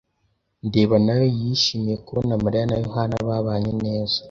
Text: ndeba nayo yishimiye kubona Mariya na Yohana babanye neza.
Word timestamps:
ndeba 0.67 0.95
nayo 1.05 1.27
yishimiye 1.39 1.95
kubona 2.05 2.33
Mariya 2.43 2.65
na 2.69 2.77
Yohana 2.83 3.15
babanye 3.27 3.71
neza. 3.85 4.17